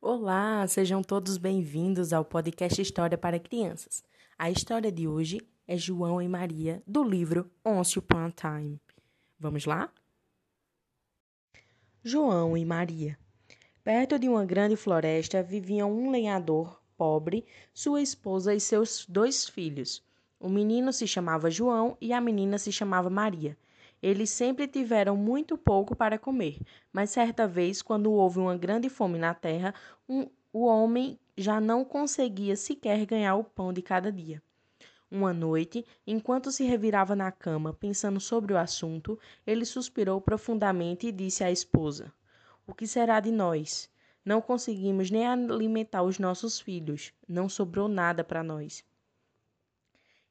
Olá, 0.00 0.66
sejam 0.66 1.02
todos 1.02 1.38
bem-vindos 1.38 2.12
ao 2.12 2.24
podcast 2.24 2.82
História 2.82 3.16
para 3.16 3.38
Crianças. 3.38 4.04
A 4.38 4.50
história 4.50 4.92
de 4.92 5.08
hoje 5.08 5.40
é 5.66 5.78
João 5.78 6.20
e 6.20 6.28
Maria, 6.28 6.82
do 6.86 7.02
livro 7.02 7.50
Once 7.64 7.98
Upon 7.98 8.26
a 8.26 8.30
Time. 8.30 8.78
Vamos 9.38 9.64
lá? 9.64 9.90
João 12.04 12.54
e 12.54 12.64
Maria. 12.66 13.18
Perto 13.82 14.18
de 14.18 14.28
uma 14.28 14.44
grande 14.44 14.76
floresta 14.76 15.42
viviam 15.42 15.90
um 15.90 16.10
lenhador 16.10 16.82
pobre, 16.98 17.46
sua 17.72 18.02
esposa 18.02 18.54
e 18.54 18.60
seus 18.60 19.06
dois 19.08 19.48
filhos. 19.48 20.02
O 20.38 20.50
menino 20.50 20.92
se 20.92 21.06
chamava 21.06 21.50
João 21.50 21.96
e 21.98 22.12
a 22.12 22.20
menina 22.20 22.58
se 22.58 22.70
chamava 22.70 23.08
Maria. 23.08 23.56
Eles 24.02 24.30
sempre 24.30 24.66
tiveram 24.66 25.16
muito 25.16 25.58
pouco 25.58 25.94
para 25.94 26.18
comer, 26.18 26.58
mas 26.92 27.10
certa 27.10 27.46
vez, 27.46 27.82
quando 27.82 28.10
houve 28.12 28.38
uma 28.38 28.56
grande 28.56 28.88
fome 28.88 29.18
na 29.18 29.34
terra, 29.34 29.74
um, 30.08 30.26
o 30.52 30.64
homem 30.64 31.18
já 31.36 31.60
não 31.60 31.84
conseguia 31.84 32.56
sequer 32.56 33.04
ganhar 33.04 33.34
o 33.34 33.44
pão 33.44 33.72
de 33.72 33.82
cada 33.82 34.10
dia. 34.10 34.42
Uma 35.10 35.34
noite, 35.34 35.84
enquanto 36.06 36.52
se 36.52 36.64
revirava 36.64 37.16
na 37.16 37.30
cama 37.32 37.74
pensando 37.74 38.20
sobre 38.20 38.52
o 38.52 38.58
assunto, 38.58 39.18
ele 39.46 39.64
suspirou 39.64 40.20
profundamente 40.20 41.08
e 41.08 41.12
disse 41.12 41.42
à 41.42 41.50
esposa: 41.50 42.12
O 42.66 42.72
que 42.72 42.86
será 42.86 43.20
de 43.20 43.30
nós? 43.30 43.90
Não 44.24 44.40
conseguimos 44.40 45.10
nem 45.10 45.26
alimentar 45.26 46.02
os 46.02 46.18
nossos 46.18 46.60
filhos, 46.60 47.12
não 47.26 47.48
sobrou 47.48 47.88
nada 47.88 48.22
para 48.22 48.42
nós. 48.42 48.84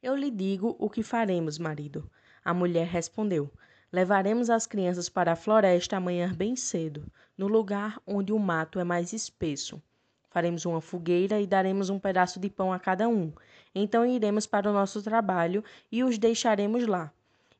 Eu 0.01 0.15
lhe 0.15 0.31
digo 0.31 0.75
o 0.79 0.89
que 0.89 1.03
faremos, 1.03 1.57
marido. 1.57 2.09
A 2.43 2.53
mulher 2.53 2.88
respondeu: 2.88 3.49
Levaremos 3.91 4.49
as 4.49 4.67
crianças 4.67 5.09
para 5.09 5.31
a 5.31 5.35
floresta 5.35 5.97
amanhã 5.97 6.31
bem 6.34 6.55
cedo, 6.55 7.05
no 7.38 7.47
lugar 7.47 7.99
onde 8.05 8.31
o 8.31 8.39
mato 8.39 8.80
é 8.80 8.83
mais 8.83 9.13
espesso. 9.13 9.81
Faremos 10.30 10.63
uma 10.66 10.80
fogueira 10.80 11.41
e 11.41 11.47
daremos 11.47 11.89
um 11.89 11.97
pedaço 11.97 12.39
de 12.39 12.50
pão 12.50 12.72
a 12.72 12.78
cada 12.80 13.08
um. 13.08 13.33
Então 13.73 14.05
iremos 14.05 14.45
para 14.45 14.69
o 14.69 14.73
nosso 14.73 15.02
trabalho 15.02 15.63
e 15.91 16.03
os 16.03 16.19
deixaremos 16.19 16.86
lá. 16.86 17.11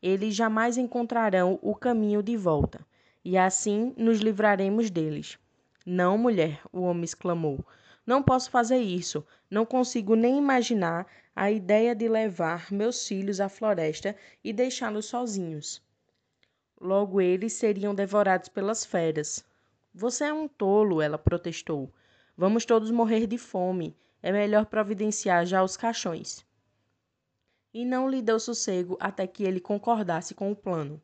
Eles 0.02 0.36
jamais 0.36 0.78
encontrarão 0.78 1.58
o 1.62 1.74
caminho 1.76 2.22
de 2.22 2.38
volta, 2.38 2.80
e 3.26 3.38
assim 3.38 3.94
nos 3.98 4.20
livraremos 4.20 4.90
deles. 4.90 5.38
Não, 5.86 6.18
mulher, 6.18 6.62
o 6.72 6.82
homem 6.82 7.04
exclamou. 7.04 7.66
Não 8.06 8.22
posso 8.22 8.50
fazer 8.52 8.78
isso. 8.78 9.26
Não 9.50 9.66
consigo 9.66 10.16
nem 10.16 10.38
imaginar 10.38 11.08
a 11.40 11.50
ideia 11.50 11.96
de 11.96 12.10
levar 12.10 12.70
meus 12.70 13.08
filhos 13.08 13.40
à 13.40 13.48
floresta 13.48 14.14
e 14.44 14.52
deixá-los 14.52 15.06
sozinhos. 15.06 15.82
Logo 16.82 17.22
eles 17.22 17.54
seriam 17.54 17.96
devorados 17.96 18.50
pelas 18.50 18.84
feras. 18.84 19.46
Você 19.94 20.26
é 20.26 20.34
um 20.34 20.50
tolo, 20.50 21.02
ela 21.02 21.18
protestou. 21.18 21.94
Vamos 22.36 22.66
todos 22.66 22.92
morrer 22.92 23.26
de 23.26 23.38
fome. 23.38 23.96
É 24.22 24.34
melhor 24.34 24.66
providenciar 24.66 25.46
já 25.46 25.64
os 25.64 25.78
caixões. 25.78 26.46
E 27.74 27.86
não 27.86 28.10
lhe 28.10 28.22
deu 28.22 28.38
sossego 28.38 28.98
até 29.00 29.26
que 29.26 29.46
ele 29.46 29.62
concordasse 29.62 30.36
com 30.36 30.52
o 30.52 30.56
plano. 30.58 31.02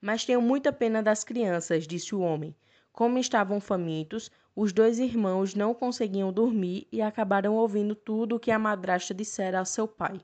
Mas 0.00 0.24
tenho 0.24 0.40
muita 0.40 0.72
pena 0.72 1.02
das 1.02 1.24
crianças, 1.24 1.86
disse 1.86 2.14
o 2.14 2.20
homem. 2.20 2.56
Como 2.90 3.18
estavam 3.18 3.60
famintos, 3.60 4.30
os 4.54 4.72
dois 4.72 4.98
irmãos 4.98 5.54
não 5.54 5.72
conseguiam 5.72 6.30
dormir 6.30 6.86
e 6.92 7.00
acabaram 7.00 7.54
ouvindo 7.54 7.94
tudo 7.94 8.36
o 8.36 8.40
que 8.40 8.50
a 8.50 8.58
madrasta 8.58 9.14
dissera 9.14 9.58
ao 9.58 9.64
seu 9.64 9.88
pai. 9.88 10.20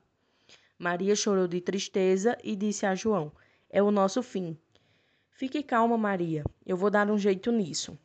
Maria 0.77 1.15
chorou 1.15 1.47
de 1.47 1.59
tristeza 1.59 2.37
e 2.43 2.55
disse 2.55 2.85
a 2.85 2.93
João: 2.93 3.31
É 3.69 3.81
o 3.81 3.89
nosso 3.89 4.21
fim. 4.21 4.55
Fique 5.31 5.63
calma, 5.63 5.97
Maria, 5.97 6.43
eu 6.65 6.77
vou 6.77 6.91
dar 6.91 7.09
um 7.09 7.17
jeito 7.17 7.51
nisso. 7.51 7.97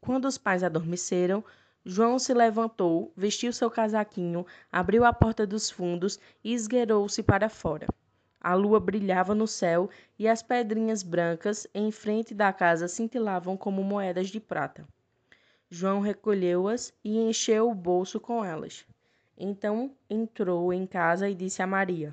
Quando 0.00 0.24
os 0.24 0.36
pais 0.36 0.64
adormeceram, 0.64 1.44
João 1.84 2.18
se 2.18 2.34
levantou, 2.34 3.12
vestiu 3.16 3.52
seu 3.52 3.70
casaquinho, 3.70 4.44
abriu 4.72 5.04
a 5.04 5.12
porta 5.12 5.46
dos 5.46 5.70
fundos 5.70 6.18
e 6.42 6.52
esgueirou-se 6.52 7.22
para 7.22 7.48
fora. 7.48 7.86
A 8.40 8.54
lua 8.54 8.80
brilhava 8.80 9.34
no 9.34 9.46
céu 9.46 9.88
e 10.18 10.26
as 10.26 10.42
pedrinhas 10.42 11.02
brancas 11.02 11.66
em 11.72 11.92
frente 11.92 12.34
da 12.34 12.52
casa 12.52 12.88
cintilavam 12.88 13.56
como 13.56 13.84
moedas 13.84 14.28
de 14.28 14.40
prata. 14.40 14.84
João 15.72 16.00
recolheu-as 16.00 16.92
e 17.04 17.16
encheu 17.16 17.70
o 17.70 17.74
bolso 17.74 18.18
com 18.18 18.44
elas. 18.44 18.84
Então 19.38 19.94
entrou 20.10 20.72
em 20.72 20.84
casa 20.84 21.30
e 21.30 21.34
disse 21.34 21.62
a 21.62 21.66
Maria: 21.66 22.12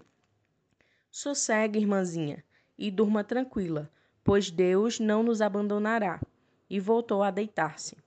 Sossegue, 1.09 1.79
irmãzinha, 1.79 2.43
e 2.77 2.91
durma 2.91 3.23
tranquila, 3.23 3.91
pois 4.23 4.51
Deus 4.51 4.99
não 4.99 5.23
nos 5.23 5.41
abandonará. 5.41 6.21
E 6.69 6.79
voltou 6.79 7.23
a 7.23 7.31
deitar-se. 7.31 7.97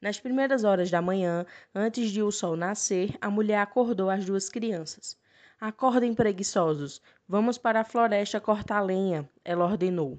Nas 0.00 0.18
primeiras 0.18 0.64
horas 0.64 0.90
da 0.90 1.00
manhã, 1.00 1.46
antes 1.72 2.10
de 2.10 2.22
o 2.22 2.32
sol 2.32 2.56
nascer, 2.56 3.16
a 3.20 3.30
mulher 3.30 3.58
acordou 3.58 4.10
as 4.10 4.24
duas 4.24 4.48
crianças. 4.48 5.16
Acordem, 5.60 6.14
preguiçosos, 6.14 7.00
vamos 7.28 7.56
para 7.56 7.80
a 7.80 7.84
floresta 7.84 8.40
cortar 8.40 8.80
lenha, 8.80 9.30
ela 9.44 9.64
ordenou. 9.64 10.18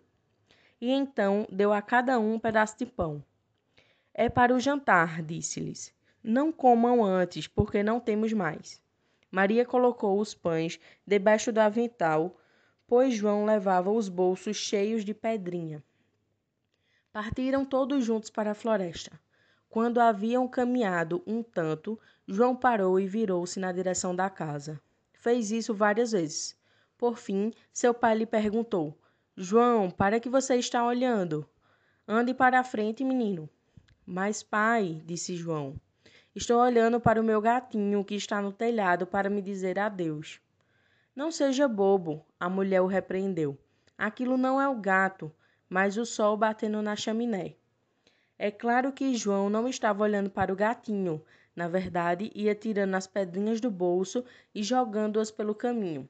E 0.79 0.91
então 0.91 1.45
deu 1.51 1.73
a 1.73 1.81
cada 1.81 2.17
um 2.19 2.35
um 2.35 2.39
pedaço 2.39 2.77
de 2.77 2.85
pão. 2.85 3.21
É 4.17 4.29
para 4.29 4.55
o 4.55 4.59
jantar, 4.61 5.21
disse-lhes. 5.21 5.93
Não 6.23 6.49
comam 6.49 7.03
antes, 7.03 7.47
porque 7.47 7.83
não 7.83 7.99
temos 7.99 8.31
mais. 8.31 8.81
Maria 9.29 9.65
colocou 9.65 10.17
os 10.21 10.33
pães 10.33 10.79
debaixo 11.05 11.51
do 11.51 11.59
avental, 11.59 12.39
pois 12.87 13.13
João 13.13 13.43
levava 13.43 13.91
os 13.91 14.07
bolsos 14.07 14.55
cheios 14.55 15.03
de 15.03 15.13
pedrinha. 15.13 15.83
Partiram 17.11 17.65
todos 17.65 18.05
juntos 18.05 18.29
para 18.29 18.51
a 18.51 18.55
floresta. 18.55 19.19
Quando 19.67 19.99
haviam 19.99 20.47
caminhado 20.47 21.21
um 21.27 21.43
tanto, 21.43 21.99
João 22.25 22.55
parou 22.55 22.97
e 22.97 23.05
virou-se 23.05 23.59
na 23.59 23.73
direção 23.73 24.15
da 24.15 24.29
casa. 24.29 24.79
Fez 25.11 25.51
isso 25.51 25.73
várias 25.73 26.13
vezes. 26.13 26.57
Por 26.97 27.17
fim, 27.17 27.51
seu 27.73 27.93
pai 27.93 28.15
lhe 28.15 28.25
perguntou: 28.25 28.97
João, 29.35 29.91
para 29.91 30.21
que 30.21 30.29
você 30.29 30.55
está 30.55 30.85
olhando? 30.85 31.45
Ande 32.07 32.33
para 32.33 32.61
a 32.61 32.63
frente, 32.63 33.03
menino. 33.03 33.49
Mas, 34.05 34.43
pai, 34.43 35.01
disse 35.03 35.35
João, 35.35 35.75
estou 36.35 36.59
olhando 36.59 36.99
para 36.99 37.19
o 37.19 37.23
meu 37.23 37.41
gatinho 37.41 38.05
que 38.05 38.13
está 38.13 38.39
no 38.39 38.51
telhado 38.51 39.07
para 39.07 39.31
me 39.31 39.41
dizer 39.41 39.79
adeus. 39.79 40.39
Não 41.15 41.31
seja 41.31 41.67
bobo, 41.67 42.23
a 42.39 42.47
mulher 42.47 42.81
o 42.81 42.87
repreendeu. 42.87 43.57
Aquilo 43.97 44.37
não 44.37 44.61
é 44.61 44.67
o 44.69 44.75
gato, 44.75 45.33
mas 45.67 45.97
o 45.97 46.05
sol 46.05 46.37
batendo 46.37 46.83
na 46.83 46.95
chaminé. 46.95 47.55
É 48.37 48.51
claro 48.51 48.91
que 48.91 49.15
João 49.15 49.49
não 49.49 49.67
estava 49.67 50.03
olhando 50.03 50.29
para 50.29 50.53
o 50.53 50.55
gatinho. 50.55 51.23
Na 51.55 51.67
verdade, 51.67 52.31
ia 52.35 52.53
tirando 52.53 52.93
as 52.93 53.07
pedrinhas 53.07 53.59
do 53.59 53.71
bolso 53.71 54.23
e 54.53 54.61
jogando-as 54.61 55.31
pelo 55.31 55.55
caminho. 55.55 56.07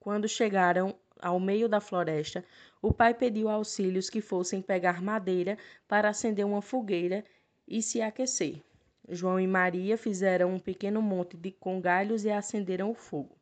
Quando 0.00 0.26
chegaram 0.26 0.96
ao 1.22 1.38
meio 1.38 1.68
da 1.68 1.80
floresta, 1.80 2.44
o 2.82 2.92
pai 2.92 3.14
pediu 3.14 3.48
auxílios 3.48 4.08
que 4.08 4.20
fossem 4.20 4.62
pegar 4.62 5.02
madeira 5.02 5.58
para 5.86 6.08
acender 6.08 6.44
uma 6.44 6.62
fogueira 6.62 7.24
e 7.66 7.82
se 7.82 8.00
aquecer. 8.00 8.62
João 9.08 9.40
e 9.40 9.46
Maria 9.46 9.98
fizeram 9.98 10.54
um 10.54 10.58
pequeno 10.58 11.02
monte 11.02 11.36
de 11.36 11.50
com 11.50 11.80
galhos 11.80 12.24
e 12.24 12.30
acenderam 12.30 12.90
o 12.90 12.94
fogo. 12.94 13.36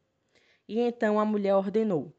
E 0.67 0.81
então 0.81 1.21
a 1.21 1.25
mulher 1.25 1.55
ordenou: 1.55 2.13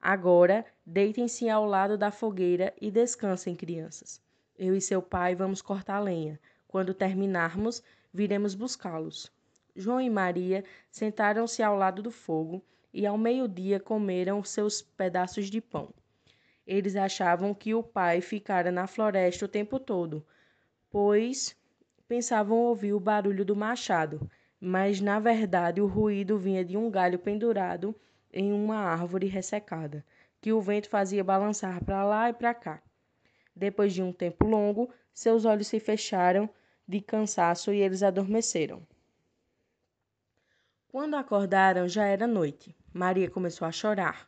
Agora 0.00 0.64
deitem-se 0.84 1.48
ao 1.48 1.64
lado 1.64 1.96
da 1.96 2.10
fogueira 2.10 2.72
e 2.80 2.90
descansem, 2.90 3.56
crianças. 3.56 4.20
Eu 4.58 4.74
e 4.74 4.80
seu 4.80 5.02
pai 5.02 5.34
vamos 5.34 5.60
cortar 5.60 6.00
lenha. 6.00 6.40
Quando 6.66 6.94
terminarmos, 6.94 7.82
viremos 8.12 8.54
buscá-los. 8.54 9.30
João 9.74 10.00
e 10.00 10.08
Maria 10.08 10.64
sentaram-se 10.90 11.62
ao 11.62 11.76
lado 11.76 12.02
do 12.02 12.10
fogo 12.10 12.64
e 12.96 13.04
ao 13.04 13.18
meio-dia 13.18 13.78
comeram 13.78 14.42
seus 14.42 14.80
pedaços 14.80 15.50
de 15.50 15.60
pão. 15.60 15.92
Eles 16.66 16.96
achavam 16.96 17.52
que 17.52 17.74
o 17.74 17.82
pai 17.82 18.22
ficara 18.22 18.72
na 18.72 18.86
floresta 18.86 19.44
o 19.44 19.48
tempo 19.48 19.78
todo, 19.78 20.26
pois 20.90 21.54
pensavam 22.08 22.56
ouvir 22.56 22.94
o 22.94 22.98
barulho 22.98 23.44
do 23.44 23.54
machado, 23.54 24.30
mas 24.58 24.98
na 24.98 25.20
verdade 25.20 25.78
o 25.78 25.86
ruído 25.86 26.38
vinha 26.38 26.64
de 26.64 26.74
um 26.74 26.90
galho 26.90 27.18
pendurado 27.18 27.94
em 28.32 28.50
uma 28.50 28.78
árvore 28.78 29.26
ressecada, 29.26 30.02
que 30.40 30.50
o 30.50 30.60
vento 30.62 30.88
fazia 30.88 31.22
balançar 31.22 31.84
para 31.84 32.02
lá 32.02 32.30
e 32.30 32.32
para 32.32 32.54
cá. 32.54 32.82
Depois 33.54 33.92
de 33.92 34.02
um 34.02 34.10
tempo 34.10 34.46
longo, 34.46 34.88
seus 35.12 35.44
olhos 35.44 35.66
se 35.66 35.78
fecharam 35.78 36.48
de 36.88 37.02
cansaço 37.02 37.74
e 37.74 37.82
eles 37.82 38.02
adormeceram. 38.02 38.82
Quando 40.96 41.12
acordaram, 41.12 41.86
já 41.86 42.06
era 42.06 42.26
noite. 42.26 42.74
Maria 42.90 43.28
começou 43.28 43.68
a 43.68 43.70
chorar. 43.70 44.26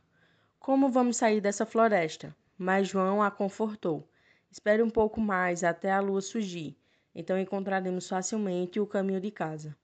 Como 0.60 0.90
vamos 0.90 1.16
sair 1.16 1.40
dessa 1.40 1.64
floresta? 1.64 2.36
Mas 2.58 2.88
João 2.88 3.22
a 3.22 3.30
confortou. 3.30 4.06
Espere 4.50 4.82
um 4.82 4.90
pouco 4.90 5.18
mais 5.18 5.64
até 5.64 5.90
a 5.90 5.98
lua 5.98 6.20
surgir, 6.20 6.76
então 7.14 7.38
encontraremos 7.38 8.06
facilmente 8.06 8.78
o 8.78 8.86
caminho 8.86 9.18
de 9.18 9.30
casa. 9.30 9.74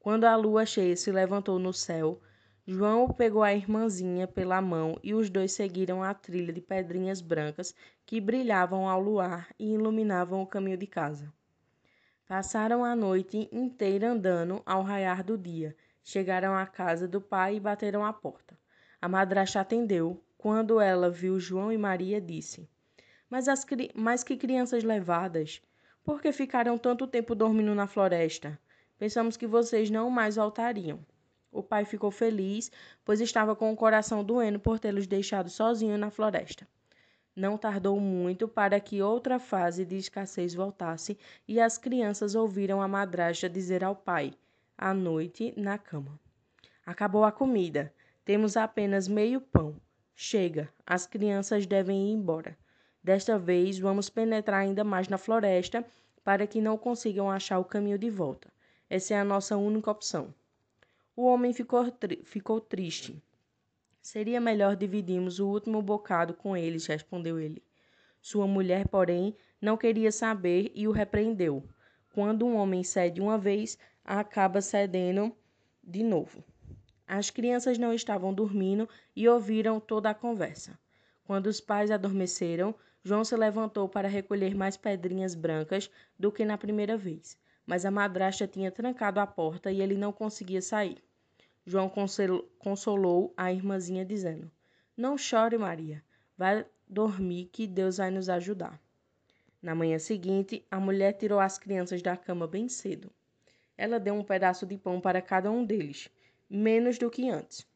Quando 0.00 0.24
a 0.24 0.34
lua 0.34 0.64
cheia 0.64 0.96
se 0.96 1.12
levantou 1.12 1.58
no 1.58 1.74
céu, 1.74 2.18
João 2.66 3.06
pegou 3.08 3.42
a 3.42 3.52
irmãzinha 3.52 4.26
pela 4.26 4.62
mão 4.62 4.98
e 5.02 5.12
os 5.12 5.28
dois 5.28 5.52
seguiram 5.52 6.02
a 6.02 6.14
trilha 6.14 6.54
de 6.54 6.62
pedrinhas 6.62 7.20
brancas 7.20 7.74
que 8.06 8.18
brilhavam 8.18 8.88
ao 8.88 8.98
luar 8.98 9.50
e 9.58 9.74
iluminavam 9.74 10.40
o 10.40 10.46
caminho 10.46 10.78
de 10.78 10.86
casa. 10.86 11.30
Passaram 12.26 12.82
a 12.82 12.96
noite 12.96 13.46
inteira 13.52 14.10
andando 14.10 14.62
ao 14.64 14.82
raiar 14.82 15.22
do 15.22 15.36
dia. 15.36 15.76
Chegaram 16.06 16.54
à 16.54 16.66
casa 16.66 17.08
do 17.08 17.18
pai 17.18 17.56
e 17.56 17.60
bateram 17.60 18.04
à 18.04 18.12
porta. 18.12 18.58
A 19.00 19.08
madrasta 19.08 19.60
atendeu. 19.60 20.22
Quando 20.36 20.78
ela 20.78 21.08
viu 21.08 21.40
João 21.40 21.72
e 21.72 21.78
Maria, 21.78 22.20
disse: 22.20 22.68
Mas, 23.30 23.48
as, 23.48 23.64
mas 23.94 24.22
que 24.22 24.36
crianças 24.36 24.84
levadas! 24.84 25.62
Por 26.04 26.20
que 26.20 26.30
ficaram 26.30 26.76
tanto 26.76 27.06
tempo 27.06 27.34
dormindo 27.34 27.74
na 27.74 27.86
floresta? 27.86 28.60
Pensamos 28.98 29.38
que 29.38 29.46
vocês 29.46 29.88
não 29.88 30.10
mais 30.10 30.36
voltariam. 30.36 31.00
O 31.50 31.62
pai 31.62 31.86
ficou 31.86 32.10
feliz, 32.10 32.70
pois 33.02 33.22
estava 33.22 33.56
com 33.56 33.72
o 33.72 33.76
coração 33.76 34.22
doendo 34.22 34.60
por 34.60 34.78
tê-los 34.78 35.06
deixado 35.06 35.48
sozinhos 35.48 35.98
na 35.98 36.10
floresta. 36.10 36.68
Não 37.34 37.56
tardou 37.56 37.98
muito 37.98 38.46
para 38.46 38.78
que 38.78 39.00
outra 39.00 39.38
fase 39.38 39.86
de 39.86 39.96
escassez 39.96 40.52
voltasse 40.52 41.18
e 41.48 41.58
as 41.58 41.78
crianças 41.78 42.34
ouviram 42.34 42.82
a 42.82 42.86
madrasta 42.86 43.48
dizer 43.48 43.82
ao 43.82 43.96
pai, 43.96 44.34
à 44.76 44.92
noite, 44.94 45.54
na 45.56 45.78
cama: 45.78 46.18
Acabou 46.84 47.24
a 47.24 47.32
comida. 47.32 47.92
Temos 48.24 48.56
apenas 48.56 49.08
meio 49.08 49.40
pão. 49.40 49.80
Chega, 50.14 50.68
as 50.86 51.06
crianças 51.06 51.66
devem 51.66 52.08
ir 52.08 52.12
embora. 52.12 52.56
Desta 53.02 53.38
vez 53.38 53.78
vamos 53.78 54.08
penetrar 54.08 54.60
ainda 54.60 54.82
mais 54.84 55.08
na 55.08 55.18
floresta 55.18 55.84
para 56.22 56.46
que 56.46 56.60
não 56.60 56.78
consigam 56.78 57.30
achar 57.30 57.58
o 57.58 57.64
caminho 57.64 57.98
de 57.98 58.08
volta. 58.08 58.50
Essa 58.88 59.14
é 59.14 59.18
a 59.18 59.24
nossa 59.24 59.56
única 59.56 59.90
opção. 59.90 60.34
O 61.16 61.26
homem 61.26 61.52
ficou, 61.52 61.90
tri 61.90 62.22
ficou 62.24 62.60
triste. 62.60 63.22
Seria 64.00 64.40
melhor 64.40 64.76
dividirmos 64.76 65.38
o 65.38 65.48
último 65.48 65.80
bocado 65.82 66.34
com 66.34 66.56
eles, 66.56 66.86
respondeu 66.86 67.38
ele. 67.38 67.62
Sua 68.20 68.46
mulher, 68.46 68.88
porém, 68.88 69.36
não 69.60 69.76
queria 69.76 70.10
saber 70.10 70.72
e 70.74 70.88
o 70.88 70.92
repreendeu. 70.92 71.62
Quando 72.14 72.46
um 72.46 72.56
homem 72.56 72.82
cede 72.82 73.20
uma 73.20 73.36
vez, 73.36 73.78
acaba 74.04 74.60
cedendo 74.60 75.34
de 75.82 76.02
novo. 76.02 76.44
As 77.06 77.30
crianças 77.30 77.78
não 77.78 77.92
estavam 77.92 78.32
dormindo 78.32 78.88
e 79.14 79.28
ouviram 79.28 79.80
toda 79.80 80.10
a 80.10 80.14
conversa. 80.14 80.78
Quando 81.24 81.46
os 81.46 81.60
pais 81.60 81.90
adormeceram, 81.90 82.74
João 83.02 83.24
se 83.24 83.36
levantou 83.36 83.88
para 83.88 84.08
recolher 84.08 84.54
mais 84.54 84.76
pedrinhas 84.76 85.34
brancas 85.34 85.90
do 86.18 86.30
que 86.30 86.44
na 86.44 86.58
primeira 86.58 86.96
vez 86.96 87.38
mas 87.66 87.84
a 87.84 87.90
madrasta 87.90 88.46
tinha 88.46 88.70
trancado 88.70 89.20
a 89.20 89.26
porta 89.26 89.70
e 89.70 89.80
ele 89.80 89.96
não 89.96 90.12
conseguia 90.12 90.60
sair. 90.60 91.02
João 91.66 91.90
consolou 92.58 93.32
a 93.36 93.52
irmãzinha, 93.52 94.04
dizendo: 94.04 94.50
Não 94.96 95.16
chore, 95.16 95.56
Maria. 95.56 96.04
Vai 96.36 96.66
dormir 96.86 97.46
que 97.46 97.66
Deus 97.66 97.96
vai 97.96 98.10
nos 98.10 98.28
ajudar. 98.28 98.78
Na 99.62 99.74
manhã 99.74 99.98
seguinte, 99.98 100.64
a 100.70 100.78
mulher 100.78 101.12
tirou 101.14 101.40
as 101.40 101.58
crianças 101.58 102.02
da 102.02 102.16
cama 102.16 102.46
bem 102.46 102.68
cedo. 102.68 103.10
Ela 103.76 103.98
deu 103.98 104.14
um 104.14 104.24
pedaço 104.24 104.66
de 104.66 104.76
pão 104.76 105.00
para 105.00 105.20
cada 105.20 105.50
um 105.50 105.64
deles, 105.64 106.08
menos 106.48 106.98
do 106.98 107.10
que 107.10 107.28
antes. 107.28 107.66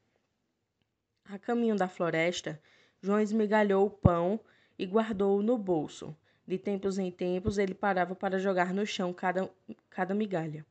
A 1.25 1.39
caminho 1.39 1.77
da 1.77 1.89
floresta, 1.89 2.61
João 3.01 3.21
esmigalhou 3.21 3.87
o 3.87 3.91
pão 3.91 4.41
e 4.79 4.87
guardou-o 4.87 5.43
no 5.43 5.59
bolso. 5.59 6.17
De 6.47 6.57
tempos 6.57 6.99
em 6.99 7.11
tempos, 7.11 7.59
ele 7.59 7.75
parava 7.75 8.15
para 8.15 8.39
jogar 8.39 8.73
no 8.73 8.87
chão 8.87 9.13
cada, 9.13 9.51
cada 9.91 10.15
migalha. 10.15 10.65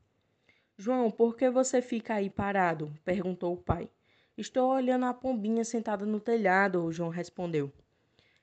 João, 0.78 1.12
por 1.12 1.36
que 1.36 1.50
você 1.50 1.82
fica 1.82 2.16
aí 2.16 2.30
parado? 2.30 2.94
perguntou 3.06 3.54
o 3.54 3.58
pai. 3.58 3.90
Estou 4.38 4.72
olhando 4.72 5.06
a 5.06 5.14
pombinha 5.14 5.64
sentada 5.64 6.06
no 6.06 6.20
telhado, 6.20 6.92
João 6.92 7.10
respondeu. 7.10 7.72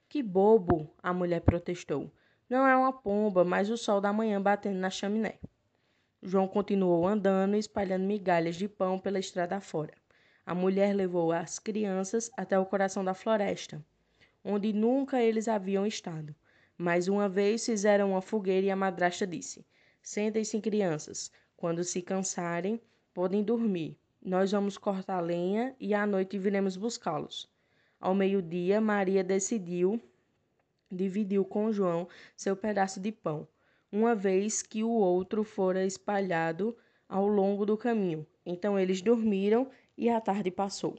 Que 0.08 0.22
bobo, 0.22 0.92
a 1.02 1.12
mulher 1.12 1.40
protestou. 1.40 2.12
Não 2.48 2.66
é 2.66 2.76
uma 2.76 2.92
pomba, 2.92 3.44
mas 3.44 3.70
o 3.70 3.76
sol 3.76 4.00
da 4.00 4.12
manhã 4.12 4.40
batendo 4.40 4.78
na 4.78 4.90
chaminé. 4.90 5.38
João 6.26 6.48
continuou 6.48 7.06
andando 7.06 7.54
espalhando 7.54 8.06
migalhas 8.06 8.56
de 8.56 8.66
pão 8.66 8.98
pela 8.98 9.18
estrada 9.18 9.60
fora. 9.60 9.92
A 10.46 10.54
mulher 10.54 10.94
levou 10.94 11.30
as 11.30 11.58
crianças 11.58 12.30
até 12.34 12.58
o 12.58 12.64
coração 12.64 13.04
da 13.04 13.12
floresta, 13.12 13.84
onde 14.42 14.72
nunca 14.72 15.22
eles 15.22 15.48
haviam 15.48 15.86
estado. 15.86 16.34
Mais 16.78 17.08
uma 17.08 17.28
vez 17.28 17.66
fizeram 17.66 18.12
uma 18.12 18.22
fogueira 18.22 18.66
e 18.66 18.70
a 18.70 18.76
madrasta 18.76 19.26
disse: 19.26 19.66
Sentem-se, 20.00 20.58
crianças. 20.62 21.30
Quando 21.58 21.84
se 21.84 22.00
cansarem, 22.00 22.80
podem 23.12 23.42
dormir. 23.42 23.98
Nós 24.22 24.52
vamos 24.52 24.78
cortar 24.78 25.20
lenha 25.20 25.76
e 25.78 25.92
à 25.92 26.06
noite 26.06 26.38
viremos 26.38 26.74
buscá-los. 26.74 27.50
Ao 28.00 28.14
meio-dia, 28.14 28.80
Maria 28.80 29.22
decidiu, 29.22 30.00
dividiu 30.90 31.44
com 31.44 31.70
João 31.70 32.08
seu 32.34 32.56
pedaço 32.56 32.98
de 32.98 33.12
pão, 33.12 33.46
uma 33.94 34.12
vez 34.12 34.60
que 34.60 34.82
o 34.82 34.90
outro 34.90 35.44
fora 35.44 35.86
espalhado 35.86 36.76
ao 37.08 37.28
longo 37.28 37.64
do 37.64 37.76
caminho. 37.76 38.26
Então 38.44 38.76
eles 38.76 39.00
dormiram 39.00 39.70
e 39.96 40.10
a 40.10 40.20
tarde 40.20 40.50
passou. 40.50 40.98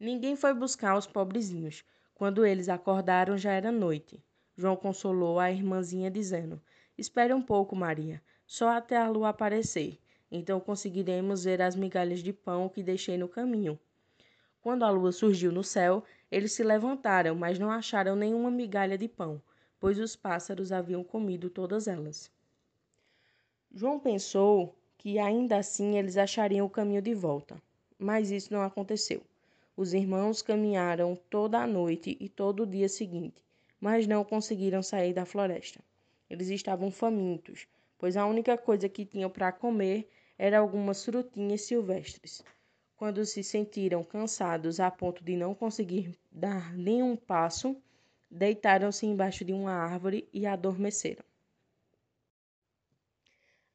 Ninguém 0.00 0.34
foi 0.34 0.52
buscar 0.52 0.98
os 0.98 1.06
pobrezinhos. 1.06 1.84
Quando 2.12 2.44
eles 2.44 2.68
acordaram, 2.68 3.38
já 3.38 3.52
era 3.52 3.70
noite. 3.70 4.20
João 4.56 4.74
consolou 4.74 5.38
a 5.38 5.48
irmãzinha, 5.48 6.10
dizendo: 6.10 6.60
Espere 6.98 7.32
um 7.32 7.40
pouco, 7.40 7.76
Maria, 7.76 8.20
só 8.44 8.70
até 8.70 8.96
a 8.96 9.08
lua 9.08 9.28
aparecer. 9.28 10.00
Então 10.28 10.58
conseguiremos 10.58 11.44
ver 11.44 11.62
as 11.62 11.76
migalhas 11.76 12.18
de 12.18 12.32
pão 12.32 12.68
que 12.68 12.82
deixei 12.82 13.16
no 13.16 13.28
caminho. 13.28 13.78
Quando 14.60 14.84
a 14.84 14.90
lua 14.90 15.12
surgiu 15.12 15.52
no 15.52 15.62
céu, 15.62 16.02
eles 16.32 16.50
se 16.50 16.64
levantaram, 16.64 17.36
mas 17.36 17.60
não 17.60 17.70
acharam 17.70 18.16
nenhuma 18.16 18.50
migalha 18.50 18.98
de 18.98 19.06
pão, 19.06 19.40
pois 19.78 19.98
os 19.98 20.16
pássaros 20.16 20.72
haviam 20.72 21.04
comido 21.04 21.50
todas 21.50 21.86
elas. 21.86 22.30
João 23.72 23.98
pensou 23.98 24.74
que 24.96 25.18
ainda 25.18 25.58
assim 25.58 25.98
eles 25.98 26.16
achariam 26.16 26.66
o 26.66 26.70
caminho 26.70 27.02
de 27.02 27.14
volta, 27.14 27.60
mas 27.98 28.30
isso 28.30 28.52
não 28.52 28.62
aconteceu. 28.62 29.22
Os 29.76 29.92
irmãos 29.92 30.40
caminharam 30.40 31.18
toda 31.28 31.58
a 31.58 31.66
noite 31.66 32.16
e 32.18 32.28
todo 32.28 32.62
o 32.62 32.66
dia 32.66 32.88
seguinte, 32.88 33.44
mas 33.80 34.06
não 34.06 34.24
conseguiram 34.24 34.82
sair 34.82 35.12
da 35.12 35.26
floresta. 35.26 35.80
Eles 36.28 36.48
estavam 36.48 36.90
famintos, 36.90 37.68
pois 37.98 38.16
a 38.16 38.26
única 38.26 38.56
coisa 38.56 38.88
que 38.88 39.04
tinham 39.04 39.28
para 39.28 39.52
comer 39.52 40.08
era 40.38 40.58
algumas 40.58 41.04
frutinhas 41.04 41.62
silvestres. 41.62 42.42
Quando 42.96 43.24
se 43.26 43.44
sentiram 43.44 44.02
cansados 44.02 44.80
a 44.80 44.90
ponto 44.90 45.22
de 45.22 45.36
não 45.36 45.54
conseguir 45.54 46.18
dar 46.32 46.74
nenhum 46.74 47.14
passo, 47.14 47.76
deitaram-se 48.30 49.06
embaixo 49.06 49.44
de 49.44 49.52
uma 49.52 49.72
árvore 49.72 50.28
e 50.32 50.46
adormeceram. 50.46 51.24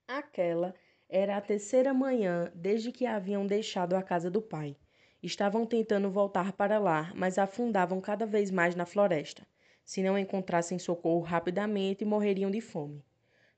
Aquela 0.07 0.75
era 1.07 1.37
a 1.37 1.41
terceira 1.41 1.93
manhã 1.93 2.51
desde 2.55 2.91
que 2.91 3.05
haviam 3.05 3.45
deixado 3.45 3.95
a 3.95 4.03
casa 4.03 4.29
do 4.29 4.41
pai. 4.41 4.75
Estavam 5.23 5.65
tentando 5.65 6.09
voltar 6.09 6.51
para 6.53 6.79
lá, 6.79 7.11
mas 7.15 7.37
afundavam 7.37 8.01
cada 8.01 8.25
vez 8.25 8.49
mais 8.49 8.75
na 8.75 8.85
floresta. 8.85 9.45
Se 9.83 10.01
não 10.01 10.17
encontrassem 10.17 10.79
socorro 10.79 11.21
rapidamente, 11.21 12.05
morreriam 12.05 12.49
de 12.49 12.61
fome. 12.61 13.03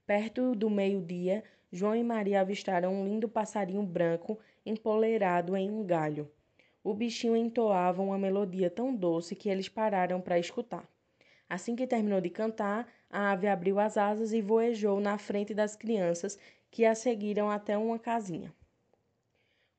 Perto 0.05 0.53
do 0.55 0.69
meio-dia, 0.69 1.43
João 1.71 1.95
e 1.95 2.03
Maria 2.03 2.41
avistaram 2.41 2.93
um 2.93 3.05
lindo 3.05 3.27
passarinho 3.27 3.83
branco 3.83 4.37
empoleirado 4.65 5.55
em 5.55 5.71
um 5.71 5.83
galho. 5.83 6.31
O 6.83 6.93
bichinho 6.93 7.35
entoava 7.35 8.01
uma 8.01 8.17
melodia 8.17 8.69
tão 8.69 8.93
doce 8.95 9.35
que 9.35 9.49
eles 9.49 9.69
pararam 9.69 10.19
para 10.19 10.37
escutar. 10.37 10.87
Assim 11.53 11.75
que 11.75 11.85
terminou 11.85 12.19
de 12.19 12.31
cantar, 12.31 12.91
a 13.07 13.31
ave 13.31 13.45
abriu 13.45 13.79
as 13.79 13.95
asas 13.95 14.33
e 14.33 14.41
voejou 14.41 14.99
na 14.99 15.19
frente 15.19 15.53
das 15.53 15.75
crianças, 15.75 16.35
que 16.71 16.83
a 16.83 16.95
seguiram 16.95 17.47
até 17.47 17.77
uma 17.77 17.99
casinha. 17.99 18.51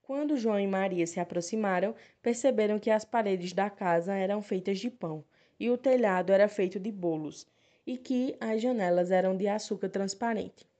Quando 0.00 0.36
João 0.36 0.60
e 0.60 0.68
Maria 0.68 1.04
se 1.04 1.18
aproximaram, 1.18 1.92
perceberam 2.22 2.78
que 2.78 2.90
as 2.90 3.04
paredes 3.04 3.52
da 3.52 3.68
casa 3.68 4.14
eram 4.14 4.40
feitas 4.40 4.78
de 4.78 4.88
pão 4.88 5.24
e 5.58 5.68
o 5.68 5.76
telhado 5.76 6.32
era 6.32 6.46
feito 6.46 6.78
de 6.78 6.92
bolos 6.92 7.44
e 7.84 7.98
que 7.98 8.36
as 8.38 8.62
janelas 8.62 9.10
eram 9.10 9.36
de 9.36 9.48
açúcar 9.48 9.88
transparente. 9.88 10.70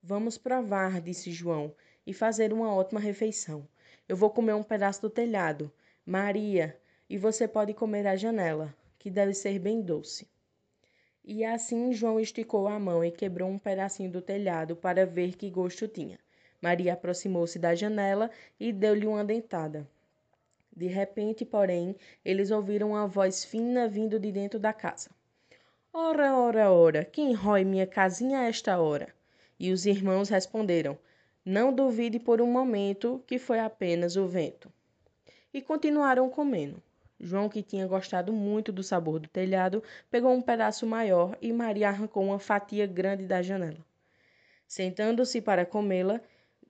Vamos 0.00 0.38
provar, 0.38 1.00
disse 1.00 1.32
João, 1.32 1.74
e 2.06 2.14
fazer 2.14 2.52
uma 2.52 2.72
ótima 2.72 3.00
refeição. 3.00 3.66
Eu 4.08 4.16
vou 4.16 4.30
comer 4.30 4.54
um 4.54 4.62
pedaço 4.62 5.02
do 5.02 5.10
telhado. 5.10 5.72
Maria, 6.06 6.80
e 7.08 7.18
você 7.18 7.48
pode 7.48 7.74
comer 7.74 8.06
a 8.06 8.14
janela, 8.14 8.72
que 9.00 9.10
deve 9.10 9.32
ser 9.32 9.58
bem 9.58 9.80
doce. 9.80 10.28
E 11.24 11.42
assim 11.42 11.92
João 11.92 12.20
esticou 12.20 12.68
a 12.68 12.78
mão 12.78 13.02
e 13.02 13.10
quebrou 13.10 13.48
um 13.48 13.58
pedacinho 13.58 14.10
do 14.10 14.20
telhado 14.20 14.76
para 14.76 15.06
ver 15.06 15.36
que 15.36 15.48
gosto 15.50 15.88
tinha. 15.88 16.18
Maria 16.60 16.92
aproximou-se 16.92 17.58
da 17.58 17.74
janela 17.74 18.30
e 18.58 18.70
deu-lhe 18.70 19.06
uma 19.06 19.24
dentada. 19.24 19.88
De 20.76 20.86
repente, 20.86 21.46
porém, 21.46 21.96
eles 22.22 22.50
ouviram 22.50 22.90
uma 22.90 23.06
voz 23.06 23.42
fina 23.42 23.88
vindo 23.88 24.20
de 24.20 24.30
dentro 24.30 24.58
da 24.58 24.72
casa. 24.72 25.10
Ora, 25.92 26.36
ora, 26.36 26.70
ora, 26.70 27.04
quem 27.04 27.32
rói 27.32 27.64
minha 27.64 27.86
casinha 27.86 28.40
a 28.40 28.48
esta 28.48 28.78
hora? 28.78 29.08
E 29.58 29.72
os 29.72 29.86
irmãos 29.86 30.28
responderam: 30.28 30.98
Não 31.42 31.72
duvide 31.72 32.20
por 32.20 32.42
um 32.42 32.46
momento 32.46 33.24
que 33.26 33.38
foi 33.38 33.58
apenas 33.60 34.16
o 34.16 34.26
vento. 34.26 34.70
E 35.54 35.62
continuaram 35.62 36.28
comendo. 36.28 36.82
João, 37.20 37.50
que 37.50 37.62
tinha 37.62 37.86
gostado 37.86 38.32
muito 38.32 38.72
do 38.72 38.82
sabor 38.82 39.20
do 39.20 39.28
telhado, 39.28 39.82
pegou 40.10 40.32
um 40.32 40.40
pedaço 40.40 40.86
maior 40.86 41.36
e 41.42 41.52
Maria 41.52 41.90
arrancou 41.90 42.24
uma 42.24 42.38
fatia 42.38 42.86
grande 42.86 43.26
da 43.26 43.42
janela. 43.42 43.84
Sentando-se 44.66 45.42
para 45.42 45.66
comê-la, 45.66 46.20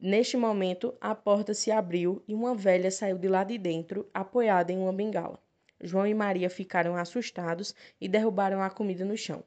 neste 0.00 0.36
momento 0.36 0.92
a 1.00 1.14
porta 1.14 1.54
se 1.54 1.70
abriu 1.70 2.20
e 2.26 2.34
uma 2.34 2.54
velha 2.54 2.90
saiu 2.90 3.16
de 3.16 3.28
lá 3.28 3.44
de 3.44 3.56
dentro, 3.56 4.08
apoiada 4.12 4.72
em 4.72 4.78
uma 4.78 4.92
bengala. 4.92 5.38
João 5.80 6.06
e 6.06 6.12
Maria 6.12 6.50
ficaram 6.50 6.96
assustados 6.96 7.74
e 8.00 8.08
derrubaram 8.08 8.60
a 8.60 8.68
comida 8.68 9.04
no 9.04 9.16
chão. 9.16 9.44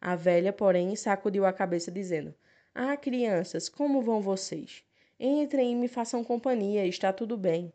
A 0.00 0.16
velha, 0.16 0.52
porém, 0.52 0.96
sacudiu 0.96 1.44
a 1.44 1.52
cabeça, 1.52 1.90
dizendo: 1.90 2.34
ah, 2.74 2.96
crianças, 2.96 3.68
como 3.68 4.02
vão 4.02 4.20
vocês? 4.20 4.82
Entrem 5.18 5.72
e 5.72 5.74
me 5.74 5.88
façam 5.88 6.24
companhia, 6.24 6.86
está 6.86 7.12
tudo 7.12 7.36
bem. 7.36 7.72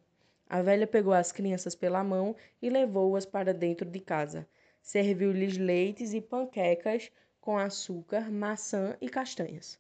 A 0.54 0.62
velha 0.62 0.86
pegou 0.86 1.14
as 1.14 1.32
crianças 1.32 1.76
pela 1.76 2.04
mão 2.04 2.36
e 2.62 2.70
levou-as 2.70 3.26
para 3.26 3.54
dentro 3.54 3.90
de 3.90 4.02
casa. 4.02 4.46
Serviu-lhes 4.82 5.58
leites 5.58 6.14
e 6.14 6.20
panquecas 6.20 7.10
com 7.40 7.58
açúcar, 7.58 8.30
maçã 8.30 8.98
e 9.00 9.08
castanhas. 9.08 9.80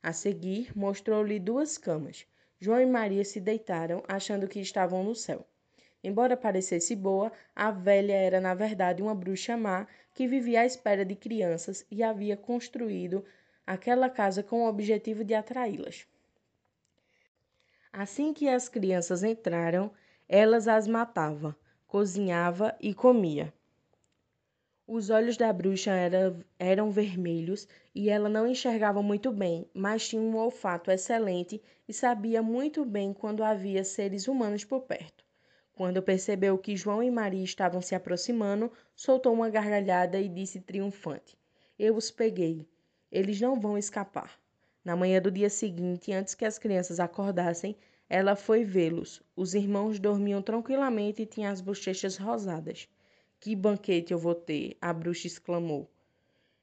A 0.00 0.12
seguir, 0.12 0.70
mostrou-lhe 0.78 1.40
duas 1.40 1.76
camas. 1.76 2.24
João 2.60 2.80
e 2.80 2.86
Maria 2.86 3.24
se 3.24 3.40
deitaram, 3.40 4.00
achando 4.06 4.46
que 4.46 4.60
estavam 4.60 5.02
no 5.02 5.12
céu. 5.12 5.44
Embora 6.04 6.36
parecesse 6.36 6.94
boa, 6.94 7.32
a 7.52 7.72
velha 7.72 8.14
era 8.14 8.40
na 8.40 8.54
verdade 8.54 9.02
uma 9.02 9.16
bruxa 9.16 9.56
má 9.56 9.88
que 10.14 10.28
vivia 10.28 10.60
à 10.60 10.64
espera 10.64 11.04
de 11.04 11.16
crianças 11.16 11.84
e 11.90 12.00
havia 12.00 12.36
construído 12.36 13.24
aquela 13.66 14.08
casa 14.08 14.40
com 14.40 14.62
o 14.62 14.68
objetivo 14.68 15.24
de 15.24 15.34
atraí-las. 15.34 16.06
Assim 17.92 18.32
que 18.32 18.48
as 18.48 18.68
crianças 18.68 19.24
entraram, 19.24 19.90
elas 20.34 20.66
as 20.66 20.88
matava, 20.88 21.54
cozinhava 21.86 22.74
e 22.80 22.94
comia. 22.94 23.52
Os 24.86 25.10
olhos 25.10 25.36
da 25.36 25.52
bruxa 25.52 25.90
era, 25.90 26.34
eram 26.58 26.90
vermelhos 26.90 27.68
e 27.94 28.08
ela 28.08 28.30
não 28.30 28.46
enxergava 28.46 29.02
muito 29.02 29.30
bem, 29.30 29.68
mas 29.74 30.08
tinha 30.08 30.22
um 30.22 30.34
olfato 30.34 30.90
excelente 30.90 31.60
e 31.86 31.92
sabia 31.92 32.42
muito 32.42 32.82
bem 32.82 33.12
quando 33.12 33.44
havia 33.44 33.84
seres 33.84 34.26
humanos 34.26 34.64
por 34.64 34.80
perto. 34.80 35.22
Quando 35.74 36.02
percebeu 36.02 36.56
que 36.56 36.76
João 36.76 37.02
e 37.02 37.10
Maria 37.10 37.44
estavam 37.44 37.82
se 37.82 37.94
aproximando, 37.94 38.72
soltou 38.96 39.34
uma 39.34 39.50
gargalhada 39.50 40.18
e 40.18 40.30
disse 40.30 40.62
triunfante: 40.62 41.36
Eu 41.78 41.94
os 41.94 42.10
peguei. 42.10 42.66
Eles 43.10 43.38
não 43.38 43.60
vão 43.60 43.76
escapar. 43.76 44.40
Na 44.82 44.96
manhã 44.96 45.20
do 45.20 45.30
dia 45.30 45.50
seguinte, 45.50 46.10
antes 46.10 46.34
que 46.34 46.46
as 46.46 46.58
crianças 46.58 46.98
acordassem, 46.98 47.76
ela 48.14 48.36
foi 48.36 48.62
vê-los. 48.62 49.22
Os 49.34 49.54
irmãos 49.54 49.98
dormiam 49.98 50.42
tranquilamente 50.42 51.22
e 51.22 51.26
tinham 51.26 51.50
as 51.50 51.62
bochechas 51.62 52.18
rosadas. 52.18 52.86
Que 53.40 53.56
banquete 53.56 54.12
eu 54.12 54.18
vou 54.18 54.34
ter! 54.34 54.76
a 54.82 54.92
bruxa 54.92 55.26
exclamou. 55.26 55.90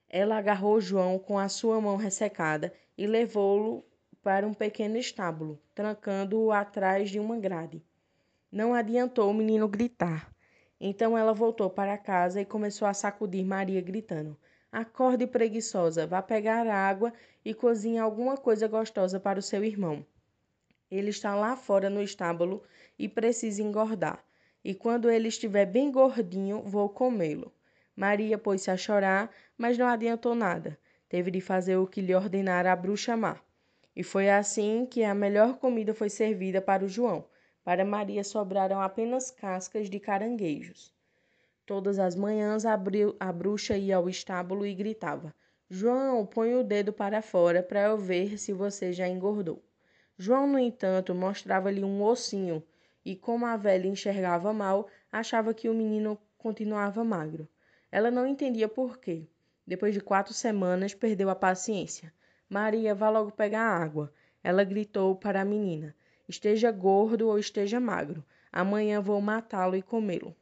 Ela 0.07 0.37
agarrou 0.37 0.79
João 0.79 1.17
com 1.17 1.39
a 1.39 1.49
sua 1.49 1.81
mão 1.81 1.97
ressecada 1.97 2.71
e 2.95 3.07
levou-o 3.07 3.83
para 4.21 4.45
um 4.45 4.53
pequeno 4.53 4.95
estábulo, 4.95 5.59
trancando-o 5.73 6.51
atrás 6.51 7.09
de 7.09 7.19
uma 7.19 7.35
grade. 7.35 7.83
Não 8.51 8.75
adiantou 8.75 9.31
o 9.31 9.33
menino 9.33 9.67
gritar. 9.67 10.31
Então 10.79 11.17
ela 11.17 11.33
voltou 11.33 11.67
para 11.67 11.97
casa 11.97 12.39
e 12.39 12.45
começou 12.45 12.87
a 12.87 12.93
sacudir 12.93 13.43
Maria, 13.43 13.81
gritando: 13.81 14.37
Acorde 14.71 15.25
preguiçosa, 15.25 16.05
vá 16.05 16.21
pegar 16.21 16.67
água 16.67 17.11
e 17.43 17.55
cozinhe 17.55 17.97
alguma 17.97 18.37
coisa 18.37 18.67
gostosa 18.67 19.19
para 19.19 19.39
o 19.39 19.41
seu 19.41 19.63
irmão. 19.63 20.05
Ele 20.89 21.09
está 21.09 21.35
lá 21.35 21.55
fora 21.55 21.89
no 21.89 22.01
estábulo 22.01 22.63
e 22.97 23.07
precisa 23.07 23.61
engordar. 23.61 24.23
E 24.63 24.73
quando 24.73 25.09
ele 25.09 25.27
estiver 25.27 25.65
bem 25.65 25.91
gordinho, 25.91 26.61
vou 26.63 26.89
comê-lo. 26.89 27.51
Maria 27.95 28.37
pôs-se 28.37 28.71
a 28.71 28.77
chorar, 28.77 29.29
mas 29.57 29.77
não 29.77 29.87
adiantou 29.87 30.33
nada. 30.33 30.79
Teve 31.07 31.31
de 31.31 31.41
fazer 31.41 31.77
o 31.77 31.87
que 31.87 32.01
lhe 32.01 32.15
ordenara 32.15 32.71
a 32.71 32.75
bruxa 32.75 33.15
má. 33.15 33.39
E 33.95 34.03
foi 34.03 34.29
assim 34.29 34.85
que 34.85 35.03
a 35.03 35.13
melhor 35.13 35.57
comida 35.57 35.93
foi 35.93 36.09
servida 36.09 36.61
para 36.61 36.85
o 36.85 36.87
João. 36.87 37.25
Para 37.63 37.83
Maria 37.83 38.23
sobraram 38.23 38.81
apenas 38.81 39.29
cascas 39.29 39.89
de 39.89 39.99
caranguejos. 39.99 40.93
Todas 41.65 41.99
as 41.99 42.15
manhãs 42.15 42.65
a 42.65 43.31
bruxa 43.31 43.77
ia 43.77 43.97
ao 43.97 44.09
estábulo 44.09 44.65
e 44.65 44.73
gritava: 44.73 45.35
João, 45.69 46.25
põe 46.25 46.55
o 46.55 46.63
dedo 46.63 46.91
para 46.91 47.21
fora 47.21 47.61
para 47.61 47.81
eu 47.81 47.97
ver 47.97 48.39
se 48.39 48.51
você 48.53 48.91
já 48.91 49.07
engordou. 49.07 49.61
João, 50.21 50.45
no 50.45 50.59
entanto, 50.59 51.15
mostrava-lhe 51.15 51.81
um 51.81 52.03
ossinho 52.03 52.61
e, 53.05 53.15
como 53.15 53.45
a 53.45 53.55
velha 53.55 53.87
enxergava 53.87 54.51
mal, 54.51 54.85
achava 55.09 55.53
que 55.53 55.69
o 55.69 55.73
menino 55.73 56.19
continuava 56.37 57.05
magro. 57.05 57.47
Ela 57.89 58.11
não 58.11 58.27
entendia 58.27 58.67
por 58.67 58.97
quê. 58.97 59.25
Depois 59.65 59.93
de 59.93 60.01
quatro 60.01 60.33
semanas, 60.33 60.93
perdeu 60.93 61.29
a 61.29 61.35
paciência. 61.35 62.13
Maria, 62.49 62.93
vá 62.93 63.09
logo 63.09 63.31
pegar 63.31 63.61
água. 63.61 64.13
Ela 64.43 64.65
gritou 64.65 65.15
para 65.15 65.39
a 65.39 65.45
menina: 65.45 65.95
Esteja 66.27 66.69
gordo 66.69 67.29
ou 67.29 67.39
esteja 67.39 67.79
magro. 67.79 68.21
Amanhã 68.51 68.99
vou 68.99 69.21
matá-lo 69.21 69.77
e 69.77 69.81
comê-lo. 69.81 70.35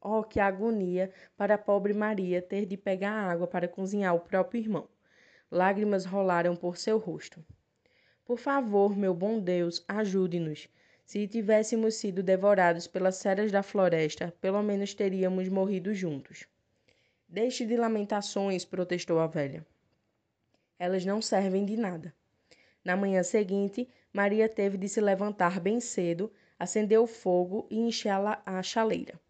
Oh, 0.00 0.24
que 0.24 0.40
agonia 0.40 1.12
para 1.36 1.56
a 1.56 1.58
pobre 1.58 1.92
Maria 1.92 2.40
ter 2.40 2.64
de 2.64 2.78
pegar 2.78 3.12
água 3.12 3.46
para 3.46 3.68
cozinhar 3.68 4.14
o 4.14 4.20
próprio 4.20 4.62
irmão. 4.62 4.88
Lágrimas 5.50 6.06
rolaram 6.06 6.56
por 6.56 6.78
seu 6.78 6.96
rosto. 6.96 7.44
Por 8.30 8.38
favor, 8.38 8.96
meu 8.96 9.12
bom 9.12 9.40
Deus, 9.40 9.84
ajude-nos. 9.88 10.68
Se 11.04 11.26
tivéssemos 11.26 11.96
sido 11.96 12.22
devorados 12.22 12.86
pelas 12.86 13.20
feras 13.20 13.50
da 13.50 13.60
floresta, 13.60 14.32
pelo 14.40 14.62
menos 14.62 14.94
teríamos 14.94 15.48
morrido 15.48 15.92
juntos. 15.92 16.46
Deixe 17.28 17.66
de 17.66 17.76
lamentações, 17.76 18.64
protestou 18.64 19.18
a 19.18 19.26
velha. 19.26 19.66
Elas 20.78 21.04
não 21.04 21.20
servem 21.20 21.64
de 21.64 21.76
nada. 21.76 22.14
Na 22.84 22.96
manhã 22.96 23.24
seguinte, 23.24 23.88
Maria 24.12 24.48
teve 24.48 24.78
de 24.78 24.88
se 24.88 25.00
levantar 25.00 25.58
bem 25.58 25.80
cedo, 25.80 26.32
acender 26.56 27.00
o 27.00 27.08
fogo 27.08 27.66
e 27.68 27.80
encher 27.80 28.12
a 28.46 28.62
chaleira. 28.62 29.20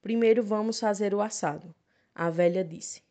Primeiro 0.00 0.44
vamos 0.44 0.78
fazer 0.78 1.12
o 1.12 1.20
assado, 1.20 1.74
a 2.14 2.30
velha 2.30 2.62
disse. 2.62 3.02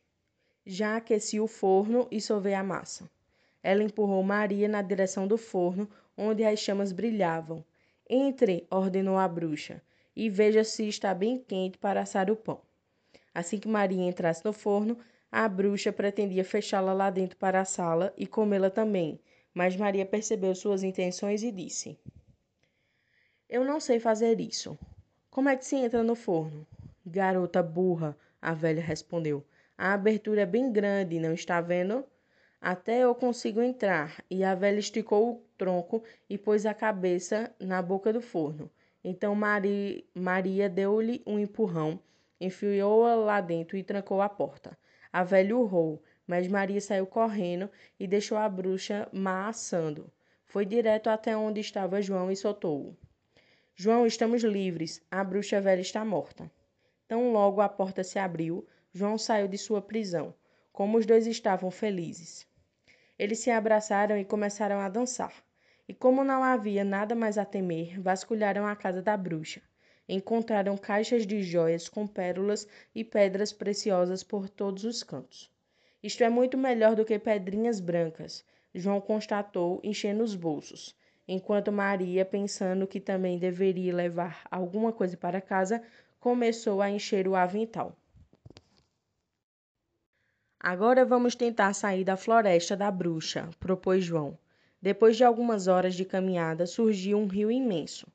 Já 0.66 0.96
aqueci 0.96 1.38
o 1.38 1.48
forno 1.48 2.08
e 2.10 2.22
sovei 2.22 2.54
a 2.54 2.64
massa. 2.64 3.12
Ela 3.64 3.82
empurrou 3.82 4.22
Maria 4.22 4.68
na 4.68 4.82
direção 4.82 5.26
do 5.26 5.38
forno, 5.38 5.90
onde 6.18 6.44
as 6.44 6.60
chamas 6.60 6.92
brilhavam. 6.92 7.64
Entre, 8.10 8.68
ordenou 8.70 9.18
a 9.18 9.28
bruxa, 9.28 9.82
e 10.14 10.30
veja 10.30 10.64
se 10.64 10.88
está 10.88 11.14
bem 11.14 11.40
quente 11.40 11.78
para 11.78 12.02
assar 12.02 12.30
o 12.30 12.36
pão. 12.36 12.62
Assim 13.34 13.58
que 13.58 13.68
Maria 13.68 14.04
entrasse 14.04 14.44
no 14.44 14.52
forno, 14.52 14.98
a 15.32 15.48
bruxa 15.48 15.92
pretendia 15.92 16.44
fechá-la 16.44 16.94
lá 16.94 17.10
dentro 17.10 17.38
para 17.38 17.62
assá-la 17.62 18.14
e 18.16 18.28
comê-la 18.28 18.70
também, 18.70 19.20
mas 19.54 19.76
Maria 19.76 20.06
percebeu 20.06 20.54
suas 20.54 20.84
intenções 20.84 21.42
e 21.42 21.52
disse: 21.52 21.98
Eu 23.50 23.64
não 23.64 23.80
sei 23.80 24.00
fazer 24.00 24.40
isso. 24.40 24.78
Como 25.32 25.50
é 25.50 25.56
que 25.56 25.66
se 25.66 25.76
entra 25.76 26.04
no 26.04 26.16
forno? 26.16 26.68
Garota 27.06 27.64
burra, 27.64 28.16
a 28.42 28.54
velha 28.54 28.82
respondeu. 28.82 29.44
A 29.76 29.94
abertura 29.94 30.42
é 30.42 30.46
bem 30.46 30.72
grande, 30.72 31.20
não 31.20 31.34
está 31.34 31.60
vendo? 31.60 32.06
Até 32.66 33.00
eu 33.00 33.14
consigo 33.14 33.62
entrar. 33.62 34.24
E 34.30 34.42
a 34.42 34.56
velha 34.56 34.80
esticou 34.80 35.32
o 35.32 35.42
tronco 35.58 36.02
e 36.30 36.38
pôs 36.38 36.66
a 36.66 36.74
cabeça 36.74 37.54
na 37.60 37.82
boca 37.82 38.14
do 38.14 38.22
forno. 38.22 38.72
Então 39.04 39.36
Maria, 39.36 40.02
Maria 40.16 40.70
deu-lhe 40.70 41.22
um 41.28 41.38
empurrão, 41.38 42.00
enfiou-a 42.40 43.16
lá 43.16 43.42
dentro 43.42 43.76
e 43.76 43.84
trancou 43.84 44.22
a 44.22 44.30
porta. 44.30 44.78
A 45.12 45.26
velha 45.26 45.58
urrou, 45.58 46.02
mas 46.26 46.48
Maria 46.48 46.80
saiu 46.80 47.06
correndo 47.06 47.70
e 48.00 48.08
deixou 48.08 48.38
a 48.38 48.48
bruxa 48.48 49.10
má 49.12 49.50
assando. 49.50 50.10
Foi 50.46 50.66
direto 50.66 51.10
até 51.10 51.36
onde 51.36 51.60
estava 51.60 52.02
João 52.02 52.32
e 52.32 52.36
soltou-o. 52.38 52.96
João, 53.76 54.06
estamos 54.06 54.42
livres. 54.42 55.06
A 55.12 55.22
bruxa 55.22 55.60
velha 55.60 55.82
está 55.82 56.06
morta. 56.06 56.50
Tão 57.10 57.34
logo 57.34 57.60
a 57.60 57.68
porta 57.68 58.06
se 58.06 58.18
abriu, 58.18 58.66
João 58.94 59.18
saiu 59.18 59.50
de 59.50 59.58
sua 59.58 59.82
prisão. 59.82 60.34
Como 60.72 60.98
os 60.98 61.06
dois 61.06 61.28
estavam 61.28 61.70
felizes. 61.70 62.48
Eles 63.18 63.40
se 63.40 63.52
abraçaram 63.52 64.18
e 64.18 64.26
começaram 64.26 64.80
a 64.80 64.90
dançar. 64.90 65.34
E 65.88 65.94
como 65.94 66.24
não 66.24 66.44
havia 66.44 66.84
nada 66.84 67.14
mais 67.14 67.38
a 67.38 67.46
temer, 67.46 68.00
vasculharam 68.02 68.66
a 68.66 68.76
casa 68.76 69.02
da 69.02 69.16
bruxa. 69.18 69.62
Encontraram 70.08 70.78
caixas 70.78 71.26
de 71.26 71.42
joias 71.44 71.88
com 71.88 72.06
pérolas 72.08 72.68
e 72.94 73.04
pedras 73.04 73.54
preciosas 73.54 74.24
por 74.24 74.50
todos 74.50 74.84
os 74.84 75.04
cantos. 75.04 75.52
Isto 76.02 76.24
é 76.24 76.30
muito 76.30 76.58
melhor 76.58 76.96
do 76.96 77.06
que 77.06 77.18
pedrinhas 77.18 77.80
brancas, 77.80 78.46
João 78.76 79.00
constatou, 79.00 79.80
enchendo 79.84 80.24
os 80.24 80.36
bolsos, 80.36 80.96
enquanto 81.28 81.72
Maria, 81.72 82.26
pensando 82.26 82.88
que 82.88 83.00
também 83.00 83.38
deveria 83.38 83.96
levar 83.96 84.48
alguma 84.50 84.92
coisa 84.92 85.16
para 85.16 85.40
casa, 85.40 85.84
começou 86.20 86.82
a 86.82 86.90
encher 86.90 87.28
o 87.28 87.36
avental. 87.36 87.96
Agora 90.64 91.04
vamos 91.04 91.36
tentar 91.36 91.74
sair 91.74 92.06
da 92.06 92.16
floresta 92.16 92.74
da 92.78 92.90
bruxa, 92.90 93.50
propôs 93.60 94.02
João. 94.06 94.38
Depois 94.82 95.18
de 95.18 95.26
algumas 95.26 95.68
horas 95.68 95.94
de 95.94 96.06
caminhada, 96.06 96.66
surgiu 96.66 97.18
um 97.18 97.28
rio 97.28 97.52
imenso. 97.52 98.08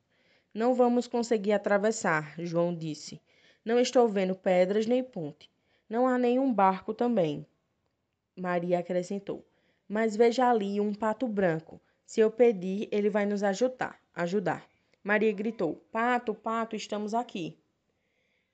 Não 0.55 0.73
vamos 0.73 1.07
conseguir 1.07 1.53
atravessar, 1.53 2.35
João 2.39 2.75
disse. 2.75 3.21
Não 3.63 3.79
estou 3.79 4.09
vendo 4.09 4.35
pedras 4.35 4.87
nem 4.87 5.05
ponte. 5.05 5.51
Não 5.91 6.09
há 6.09 6.17
nenhum 6.17 6.51
barco 6.51 6.95
também. 6.95 7.45
Maria 8.35 8.79
acrescentou. 8.79 9.45
Mas 9.87 10.17
veja 10.17 10.49
ali 10.49 10.81
um 10.81 10.95
pato 10.95 11.29
branco. 11.29 11.79
Se 12.07 12.21
eu 12.21 12.31
pedir, 12.31 12.89
ele 12.91 13.11
vai 13.11 13.27
nos 13.27 13.43
ajudar. 13.43 14.01
ajudar. 14.15 14.67
Maria 15.05 15.33
gritou: 15.33 15.85
Pato, 15.93 16.35
pato, 16.35 16.75
estamos 16.75 17.13
aqui. 17.13 17.59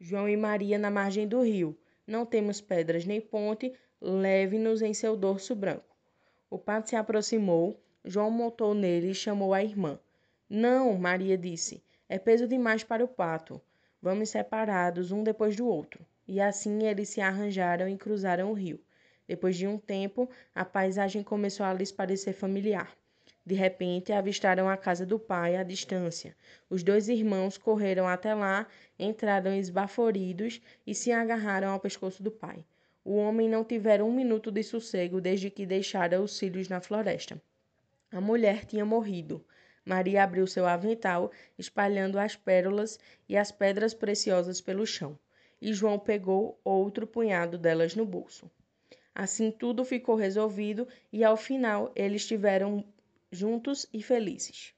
João 0.00 0.28
e 0.28 0.36
Maria 0.36 0.80
na 0.80 0.90
margem 0.90 1.28
do 1.28 1.42
rio. 1.42 1.78
Não 2.06 2.26
temos 2.26 2.60
pedras 2.60 3.06
nem 3.06 3.20
ponte, 3.20 3.72
leve-nos 4.00 4.82
em 4.82 4.92
seu 4.92 5.16
dorso 5.16 5.54
branco. 5.54 5.96
O 6.50 6.58
pato 6.58 6.90
se 6.90 6.96
aproximou, 6.96 7.82
João 8.04 8.30
montou 8.30 8.74
nele 8.74 9.10
e 9.10 9.14
chamou 9.14 9.54
a 9.54 9.64
irmã. 9.64 9.98
Não, 10.48 10.96
Maria 10.98 11.38
disse, 11.38 11.82
é 12.08 12.18
peso 12.18 12.46
demais 12.46 12.84
para 12.84 13.04
o 13.04 13.08
pato. 13.08 13.60
Vamos 14.00 14.28
separados, 14.28 15.10
um 15.10 15.22
depois 15.22 15.56
do 15.56 15.66
outro. 15.66 16.04
E 16.28 16.40
assim 16.40 16.86
eles 16.86 17.08
se 17.08 17.20
arranjaram 17.20 17.88
e 17.88 17.96
cruzaram 17.96 18.50
o 18.50 18.54
rio. 18.54 18.78
Depois 19.26 19.56
de 19.56 19.66
um 19.66 19.78
tempo, 19.78 20.28
a 20.54 20.64
paisagem 20.64 21.22
começou 21.22 21.64
a 21.64 21.72
lhes 21.72 21.90
parecer 21.90 22.34
familiar. 22.34 22.94
De 23.46 23.54
repente, 23.54 24.10
avistaram 24.10 24.68
a 24.68 24.76
casa 24.76 25.04
do 25.04 25.18
pai 25.18 25.56
à 25.56 25.62
distância. 25.62 26.34
Os 26.70 26.82
dois 26.82 27.08
irmãos 27.08 27.58
correram 27.58 28.08
até 28.08 28.34
lá, 28.34 28.66
entraram 28.98 29.54
esbaforidos 29.54 30.62
e 30.86 30.94
se 30.94 31.12
agarraram 31.12 31.68
ao 31.68 31.80
pescoço 31.80 32.22
do 32.22 32.30
pai. 32.30 32.64
O 33.04 33.16
homem 33.16 33.46
não 33.46 33.62
tivera 33.62 34.02
um 34.02 34.10
minuto 34.10 34.50
de 34.50 34.62
sossego 34.62 35.20
desde 35.20 35.50
que 35.50 35.66
deixara 35.66 36.22
os 36.22 36.38
filhos 36.38 36.70
na 36.70 36.80
floresta. 36.80 37.38
A 38.10 38.18
mulher 38.18 38.64
tinha 38.64 38.84
morrido. 38.84 39.44
Maria 39.84 40.24
abriu 40.24 40.46
seu 40.46 40.64
avental, 40.66 41.30
espalhando 41.58 42.18
as 42.18 42.34
pérolas 42.34 42.98
e 43.28 43.36
as 43.36 43.52
pedras 43.52 43.92
preciosas 43.92 44.62
pelo 44.62 44.86
chão, 44.86 45.18
e 45.60 45.74
João 45.74 45.98
pegou 45.98 46.58
outro 46.64 47.06
punhado 47.06 47.58
delas 47.58 47.94
no 47.94 48.06
bolso. 48.06 48.50
Assim 49.14 49.50
tudo 49.50 49.84
ficou 49.84 50.16
resolvido 50.16 50.88
e 51.12 51.22
ao 51.22 51.36
final 51.36 51.92
eles 51.94 52.26
tiveram 52.26 52.82
juntos 53.34 53.86
e 53.92 54.02
felizes. 54.02 54.74